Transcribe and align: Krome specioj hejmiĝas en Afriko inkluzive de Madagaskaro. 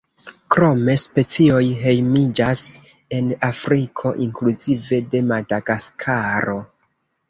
Krome 0.53 0.95
specioj 1.01 1.59
hejmiĝas 1.83 2.65
en 3.19 3.31
Afriko 3.51 4.17
inkluzive 4.27 5.05
de 5.15 5.27
Madagaskaro. 5.33 6.63